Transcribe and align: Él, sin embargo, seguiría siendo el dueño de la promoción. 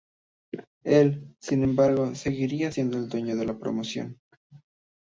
Él, 0.83 1.35
sin 1.39 1.63
embargo, 1.63 2.15
seguiría 2.15 2.71
siendo 2.71 2.97
el 2.97 3.07
dueño 3.07 3.35
de 3.35 3.45
la 3.45 3.59
promoción. 3.59 4.17